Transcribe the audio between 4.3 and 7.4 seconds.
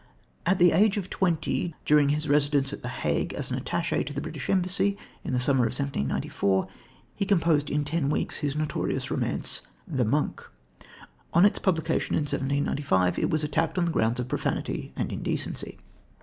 embassy, in the summer of 1794, he